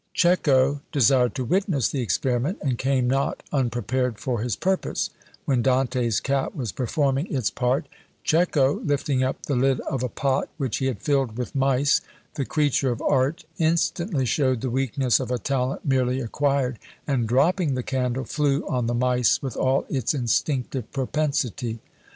[0.15, 5.11] Cecco desired to witness the experiment, and came not unprepared for his purpose;
[5.45, 7.85] when Dante's cat was performing its part,
[8.25, 12.01] Cecco, lifting up the lid of a pot which he had filled with mice,
[12.33, 17.75] the creature of art instantly showed the weakness of a talent merely acquired, and dropping
[17.75, 21.77] the candle, flew on the mice with all its instinctive propensity.